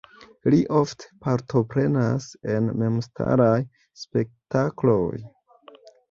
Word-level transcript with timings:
Li 0.51 0.59
ofte 0.77 1.09
partoprenas 1.25 2.25
en 2.53 2.69
memstaraj 2.83 3.59
spektakloj. 4.05 5.21